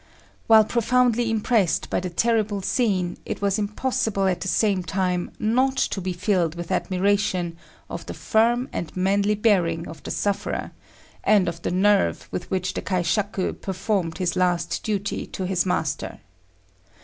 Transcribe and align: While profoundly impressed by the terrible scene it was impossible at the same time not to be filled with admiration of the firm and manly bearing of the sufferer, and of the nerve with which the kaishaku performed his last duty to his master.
While 0.47 0.63
profoundly 0.65 1.29
impressed 1.29 1.91
by 1.91 1.99
the 1.99 2.09
terrible 2.09 2.63
scene 2.63 3.17
it 3.23 3.39
was 3.39 3.59
impossible 3.59 4.25
at 4.27 4.41
the 4.41 4.47
same 4.47 4.81
time 4.81 5.29
not 5.37 5.77
to 5.77 6.01
be 6.01 6.11
filled 6.11 6.55
with 6.55 6.71
admiration 6.71 7.55
of 7.87 8.07
the 8.07 8.15
firm 8.15 8.67
and 8.73 8.97
manly 8.97 9.35
bearing 9.35 9.87
of 9.87 10.01
the 10.01 10.09
sufferer, 10.09 10.71
and 11.23 11.47
of 11.47 11.61
the 11.61 11.69
nerve 11.69 12.27
with 12.31 12.49
which 12.49 12.73
the 12.73 12.81
kaishaku 12.81 13.53
performed 13.53 14.17
his 14.17 14.35
last 14.35 14.81
duty 14.81 15.27
to 15.27 15.45
his 15.45 15.67
master. 15.67 16.19